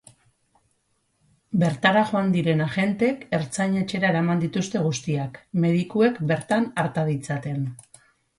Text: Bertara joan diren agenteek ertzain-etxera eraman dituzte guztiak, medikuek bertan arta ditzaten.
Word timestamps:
Bertara 1.63 2.01
joan 2.11 2.31
diren 2.35 2.63
agenteek 2.67 3.21
ertzain-etxera 3.39 4.09
eraman 4.15 4.41
dituzte 4.45 4.83
guztiak, 4.87 5.39
medikuek 5.67 6.19
bertan 6.33 6.67
arta 6.87 7.07
ditzaten. 7.13 7.63